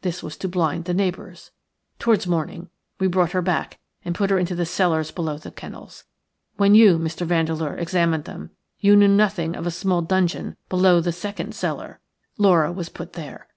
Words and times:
This 0.00 0.22
was 0.22 0.38
to 0.38 0.48
blind 0.48 0.86
the 0.86 0.94
neighbours. 0.94 1.50
Towards 1.98 2.26
morning 2.26 2.70
we 2.98 3.06
brought 3.08 3.32
her 3.32 3.42
back 3.42 3.78
and 4.06 4.14
put 4.14 4.30
her 4.30 4.38
into 4.38 4.54
the 4.54 4.64
cellars 4.64 5.10
below 5.10 5.36
the 5.36 5.50
kennels. 5.50 6.04
When 6.56 6.74
you, 6.74 6.96
Mr. 6.98 7.26
Vandeleur, 7.26 7.74
examined 7.76 8.24
them, 8.24 8.52
you 8.80 8.96
knew 8.96 9.06
nothing 9.06 9.54
of 9.54 9.66
a 9.66 9.70
small 9.70 10.00
dungeon 10.00 10.56
below 10.70 11.02
the 11.02 11.12
second 11.12 11.54
cellar. 11.54 12.00
Laura 12.38 12.72
was 12.72 12.88
put 12.88 13.12
there. 13.12 13.48